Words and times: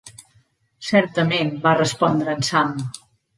"Certament" 0.87 1.51
va 1.67 1.75
respondre 1.81 2.35
en 2.39 2.43
Sam. 2.49 2.75